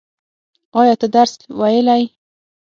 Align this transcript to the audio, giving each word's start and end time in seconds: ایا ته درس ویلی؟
ایا 0.79 0.95
ته 1.01 1.07
درس 1.15 1.31
ویلی؟ 1.59 2.03